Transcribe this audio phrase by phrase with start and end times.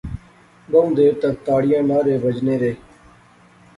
[0.71, 2.73] بہوں دیر تک تاڑیاں نعرے بجنے رہے